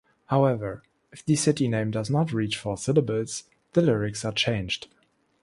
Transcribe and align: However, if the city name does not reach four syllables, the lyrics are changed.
However, 0.29 0.81
if 1.11 1.23
the 1.23 1.35
city 1.35 1.67
name 1.67 1.91
does 1.91 2.09
not 2.09 2.33
reach 2.33 2.57
four 2.57 2.75
syllables, 2.75 3.43
the 3.73 3.83
lyrics 3.83 4.25
are 4.25 4.33
changed. 4.33 4.87